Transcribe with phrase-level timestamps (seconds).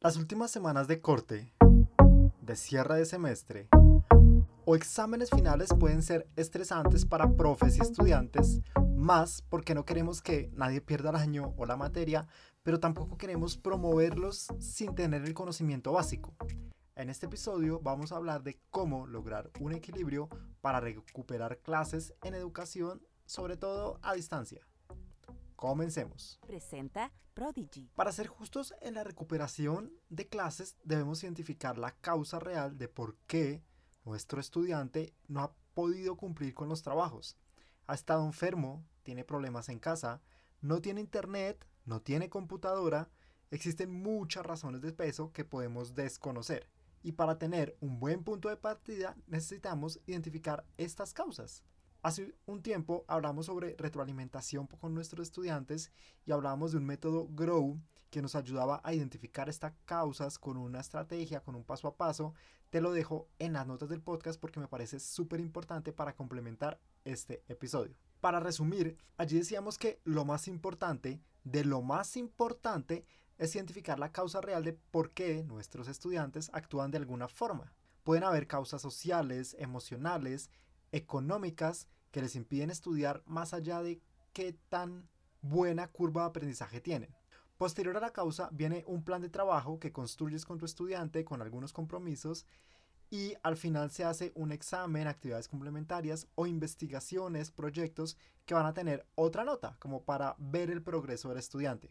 [0.00, 1.52] Las últimas semanas de corte,
[2.40, 3.68] de cierre de semestre
[4.64, 8.60] o exámenes finales pueden ser estresantes para profes y estudiantes,
[8.94, 12.28] más porque no queremos que nadie pierda el año o la materia,
[12.62, 16.32] pero tampoco queremos promoverlos sin tener el conocimiento básico.
[16.94, 20.28] En este episodio vamos a hablar de cómo lograr un equilibrio
[20.60, 24.64] para recuperar clases en educación, sobre todo a distancia.
[25.58, 26.38] Comencemos.
[26.46, 27.90] Presenta Prodigy.
[27.96, 33.16] Para ser justos en la recuperación de clases, debemos identificar la causa real de por
[33.26, 33.64] qué
[34.04, 37.36] nuestro estudiante no ha podido cumplir con los trabajos.
[37.88, 40.22] Ha estado enfermo, tiene problemas en casa,
[40.60, 43.10] no tiene internet, no tiene computadora.
[43.50, 46.70] Existen muchas razones de peso que podemos desconocer.
[47.02, 51.64] Y para tener un buen punto de partida necesitamos identificar estas causas.
[52.00, 55.90] Hace un tiempo hablamos sobre retroalimentación con nuestros estudiantes
[56.24, 57.80] y hablábamos de un método GROW
[58.10, 62.34] que nos ayudaba a identificar estas causas con una estrategia, con un paso a paso.
[62.70, 66.78] Te lo dejo en las notas del podcast porque me parece súper importante para complementar
[67.04, 67.96] este episodio.
[68.20, 73.06] Para resumir, allí decíamos que lo más importante, de lo más importante,
[73.38, 77.72] es identificar la causa real de por qué nuestros estudiantes actúan de alguna forma.
[78.04, 80.50] Pueden haber causas sociales, emocionales,
[80.92, 84.00] económicas que les impiden estudiar más allá de
[84.32, 85.08] qué tan
[85.40, 87.14] buena curva de aprendizaje tienen.
[87.56, 91.42] Posterior a la causa viene un plan de trabajo que construyes con tu estudiante con
[91.42, 92.46] algunos compromisos
[93.10, 98.74] y al final se hace un examen, actividades complementarias o investigaciones, proyectos que van a
[98.74, 101.90] tener otra nota como para ver el progreso del estudiante.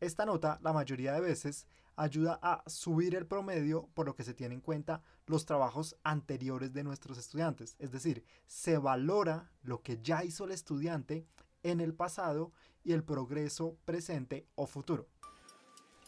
[0.00, 1.66] Esta nota la mayoría de veces
[1.98, 6.72] ayuda a subir el promedio por lo que se tiene en cuenta los trabajos anteriores
[6.72, 7.74] de nuestros estudiantes.
[7.78, 11.26] Es decir, se valora lo que ya hizo el estudiante
[11.62, 12.52] en el pasado
[12.84, 15.08] y el progreso presente o futuro.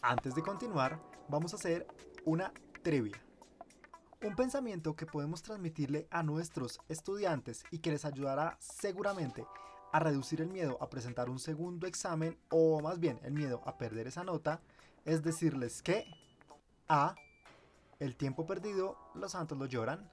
[0.01, 1.85] Antes de continuar, vamos a hacer
[2.25, 3.21] una trivia.
[4.23, 9.45] Un pensamiento que podemos transmitirle a nuestros estudiantes y que les ayudará seguramente
[9.91, 13.77] a reducir el miedo a presentar un segundo examen o más bien el miedo a
[13.77, 14.61] perder esa nota
[15.05, 16.05] es decirles que
[16.87, 17.15] A.
[17.99, 20.09] El tiempo perdido, los santos lo lloran.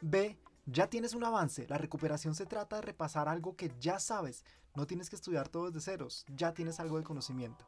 [0.00, 0.38] B.
[0.66, 4.86] Ya tienes un avance, la recuperación se trata de repasar algo que ya sabes, no
[4.86, 7.64] tienes que estudiar todo desde ceros, ya tienes algo de conocimiento.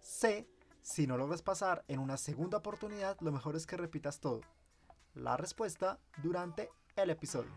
[0.00, 0.46] C.
[0.82, 4.40] Si no logras pasar en una segunda oportunidad, lo mejor es que repitas todo.
[5.14, 7.52] La respuesta durante el episodio.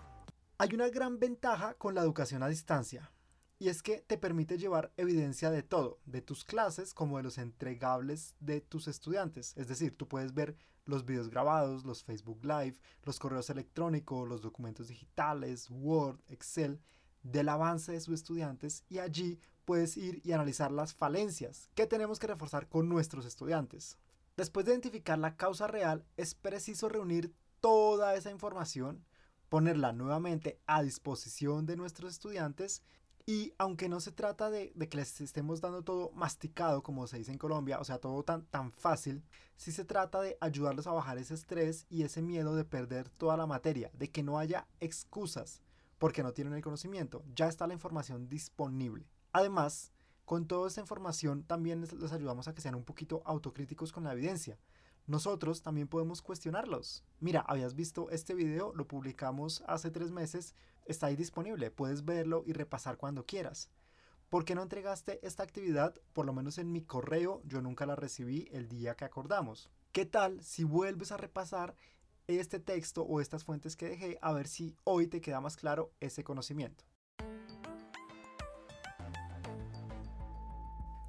[0.58, 3.12] Hay una gran ventaja con la educación a distancia
[3.62, 7.38] y es que te permite llevar evidencia de todo, de tus clases como de los
[7.38, 9.54] entregables de tus estudiantes.
[9.56, 10.56] Es decir, tú puedes ver
[10.86, 16.82] los videos grabados, los Facebook Live, los correos electrónicos, los documentos digitales, Word, Excel,
[17.22, 22.18] del avance de sus estudiantes y allí puedes ir y analizar las falencias que tenemos
[22.18, 24.00] que reforzar con nuestros estudiantes.
[24.38, 29.06] Después de identificar la causa real, es preciso reunir toda esa información,
[29.50, 32.82] ponerla nuevamente a disposición de nuestros estudiantes
[33.26, 37.32] y aunque no se trata de, que les estemos dando todo masticado, como se dice
[37.32, 39.24] en Colombia, o sea, todo tan, tan fácil,
[39.58, 43.38] sí se trata de ayudarlos a bajar ese estrés y ese miedo de perder toda
[43.38, 45.62] la materia, de que no haya excusas
[45.98, 47.24] porque no tienen el conocimiento.
[47.36, 49.08] Ya está la información disponible.
[49.34, 49.92] Además,
[50.26, 54.14] con toda esta información también les ayudamos a que sean un poquito autocríticos con la
[54.14, 54.58] evidencia
[55.08, 57.04] nosotros también podemos cuestionarlos.
[57.20, 60.56] Mira, habías visto este video, lo publicamos hace tres meses,
[60.86, 63.70] está ahí disponible, puedes verlo y repasar cuando quieras.
[64.30, 65.94] ¿Por qué no entregaste esta actividad?
[66.14, 69.70] Por lo menos en mi correo yo nunca la recibí el día que acordamos.
[69.92, 71.76] ¿Qué tal si vuelves a repasar
[72.28, 75.92] este texto o estas fuentes que dejé a ver si hoy te queda más claro
[76.00, 76.86] ese conocimiento?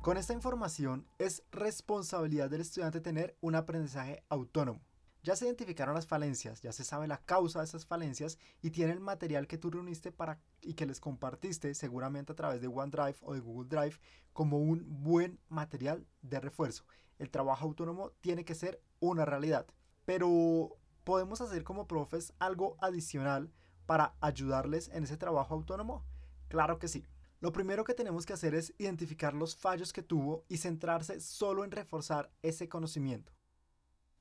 [0.03, 4.81] Con esta información es responsabilidad del estudiante tener un aprendizaje autónomo.
[5.25, 8.93] Ya se identificaron las falencias, ya se sabe la causa de esas falencias y tiene
[8.93, 13.16] el material que tú reuniste para y que les compartiste seguramente a través de OneDrive
[13.21, 14.00] o de Google Drive
[14.32, 16.84] como un buen material de refuerzo.
[17.21, 19.64] El trabajo autónomo tiene que ser una realidad,
[20.05, 23.52] pero podemos hacer como profes algo adicional
[23.87, 26.05] para ayudarles en ese trabajo autónomo.
[26.49, 27.06] Claro que sí.
[27.38, 31.62] Lo primero que tenemos que hacer es identificar los fallos que tuvo y centrarse solo
[31.62, 33.32] en reforzar ese conocimiento.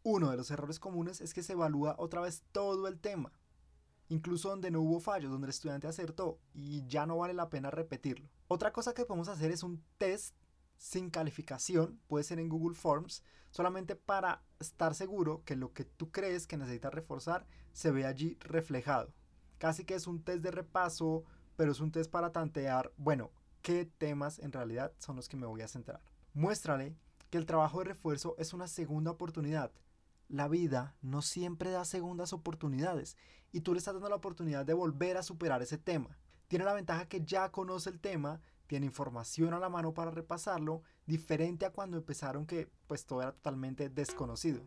[0.04, 3.32] Uno de los errores comunes es que se evalúa otra vez todo el tema,
[4.10, 7.72] incluso donde no hubo fallos, donde el estudiante acertó y ya no vale la pena
[7.72, 8.30] repetirlo.
[8.48, 10.36] Otra cosa que podemos hacer es un test
[10.78, 16.10] sin calificación, puede ser en Google Forms, solamente para estar seguro que lo que tú
[16.12, 19.14] crees que necesitas reforzar se ve allí reflejado.
[19.60, 21.24] Casi que es un test de repaso
[21.62, 23.30] pero es un test para tantear, bueno,
[23.62, 26.02] qué temas en realidad son los que me voy a centrar.
[26.34, 26.96] Muéstrale
[27.30, 29.72] que el trabajo de refuerzo es una segunda oportunidad.
[30.32, 33.18] La vida no siempre da segundas oportunidades
[33.52, 36.18] y tú le estás dando la oportunidad de volver a superar ese tema.
[36.48, 40.84] Tiene la ventaja que ya conoce el tema, tiene información a la mano para repasarlo,
[41.06, 44.62] diferente a cuando empezaron que pues todo era totalmente desconocido.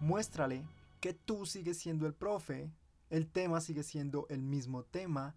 [0.00, 0.66] Muéstrale
[1.00, 2.72] que tú sigues siendo el profe,
[3.10, 5.34] el tema sigue siendo el mismo tema,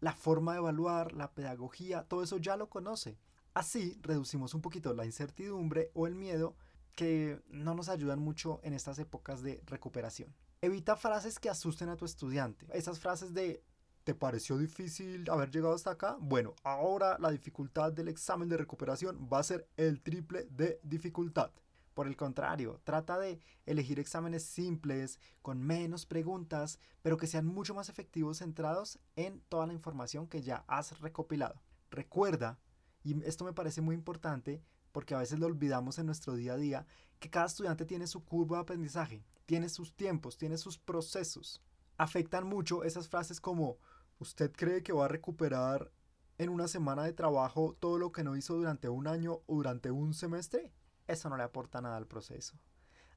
[0.00, 3.16] la forma de evaluar, la pedagogía, todo eso ya lo conoce.
[3.54, 6.54] Así reducimos un poquito la incertidumbre o el miedo
[6.94, 10.34] que no nos ayudan mucho en estas épocas de recuperación.
[10.60, 12.66] Evita frases que asusten a tu estudiante.
[12.72, 13.64] Esas frases de
[14.04, 16.16] ¿te pareció difícil haber llegado hasta acá?
[16.20, 21.50] Bueno, ahora la dificultad del examen de recuperación va a ser el triple de dificultad.
[21.94, 27.74] Por el contrario, trata de elegir exámenes simples, con menos preguntas, pero que sean mucho
[27.74, 31.60] más efectivos centrados en toda la información que ya has recopilado.
[31.90, 32.58] Recuerda,
[33.02, 34.62] y esto me parece muy importante
[34.92, 36.86] porque a veces lo olvidamos en nuestro día a día,
[37.18, 41.62] que cada estudiante tiene su curva de aprendizaje, tiene sus tiempos, tiene sus procesos.
[41.96, 43.78] Afectan mucho esas frases como,
[44.18, 45.92] ¿usted cree que va a recuperar
[46.38, 49.90] en una semana de trabajo todo lo que no hizo durante un año o durante
[49.90, 50.72] un semestre?
[51.10, 52.58] eso no le aporta nada al proceso.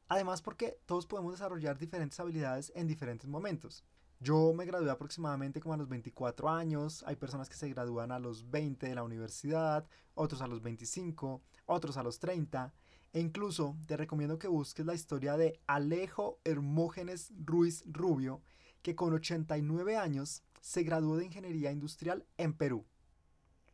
[0.07, 3.83] Además porque todos podemos desarrollar diferentes habilidades en diferentes momentos.
[4.23, 8.19] Yo me gradué aproximadamente como a los 24 años, hay personas que se gradúan a
[8.19, 12.73] los 20 de la universidad, otros a los 25, otros a los 30,
[13.11, 18.41] e incluso te recomiendo que busques la historia de Alejo Hermógenes Ruiz Rubio,
[18.81, 22.85] que con 89 años se graduó de Ingeniería Industrial en Perú.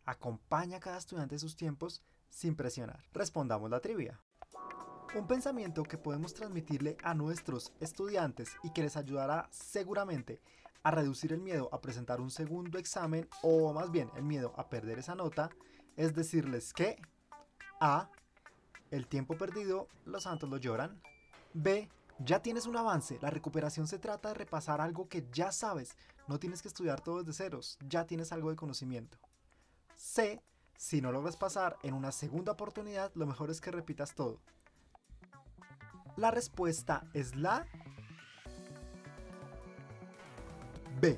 [0.04, 2.02] Acompaña a cada estudiante sus tiempos
[2.32, 3.06] sin presionar.
[3.14, 4.20] Respondamos la trivia.
[5.16, 10.40] Un pensamiento que podemos transmitirle a nuestros estudiantes y que les ayudará seguramente
[10.84, 14.70] a reducir el miedo a presentar un segundo examen o más bien el miedo a
[14.70, 15.50] perder esa nota
[15.98, 17.02] es decirles que
[17.80, 18.12] A.
[18.92, 21.02] El tiempo perdido, los santos lo lloran.
[21.54, 21.90] B.
[22.20, 25.96] Ya tienes un avance, la recuperación se trata de repasar algo que ya sabes,
[26.28, 29.18] no tienes que estudiar todo desde ceros, ya tienes algo de conocimiento.
[29.96, 30.42] C.
[30.78, 34.42] Si no logras pasar en una segunda oportunidad, lo mejor es que repitas todo.
[36.20, 37.66] La respuesta es la
[41.00, 41.18] B.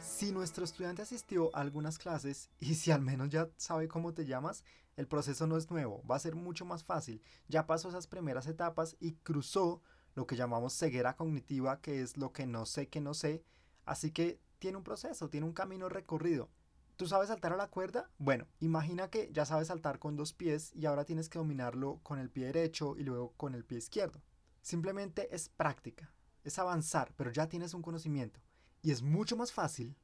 [0.00, 4.24] Si nuestro estudiante asistió a algunas clases y si al menos ya sabe cómo te
[4.24, 4.62] llamas,
[4.96, 7.20] el proceso no es nuevo, va a ser mucho más fácil.
[7.48, 9.82] Ya pasó esas primeras etapas y cruzó
[10.14, 13.42] lo que llamamos ceguera cognitiva, que es lo que no sé que no sé,
[13.86, 16.48] así que tiene un proceso, tiene un camino recorrido.
[17.02, 18.08] ¿Tú sabes saltar a la cuerda?
[18.18, 22.20] Bueno, imagina que ya sabes saltar con dos pies y ahora tienes que dominarlo con
[22.20, 24.22] el pie derecho y luego con el pie izquierdo.
[24.60, 26.14] Simplemente es práctica,
[26.44, 28.38] es avanzar, pero ya tienes un conocimiento.
[28.82, 29.96] Y es mucho más fácil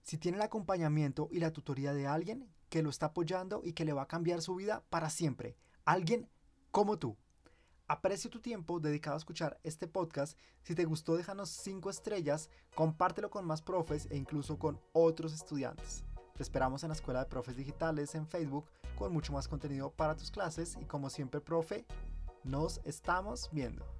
[0.00, 3.84] si tiene el acompañamiento y la tutoría de alguien que lo está apoyando y que
[3.84, 5.58] le va a cambiar su vida para siempre.
[5.84, 6.26] Alguien
[6.70, 7.18] como tú.
[7.86, 10.38] Aprecio tu tiempo dedicado a escuchar este podcast.
[10.62, 16.02] Si te gustó, déjanos 5 estrellas, compártelo con más profes e incluso con otros estudiantes.
[16.36, 18.66] Te esperamos en la Escuela de Profes Digitales en Facebook
[18.98, 21.86] con mucho más contenido para tus clases y como siempre, profe,
[22.44, 23.95] nos estamos viendo.